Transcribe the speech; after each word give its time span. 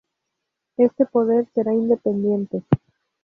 Este 0.77 1.05
poder 1.05 1.47
será 1.53 1.75
independiente. 1.75 2.63